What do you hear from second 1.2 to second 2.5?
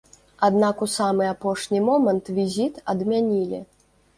апошні момант